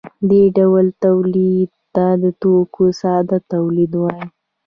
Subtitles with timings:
[0.29, 4.25] دې ډول تولید ته د توکو ساده تولید وايي.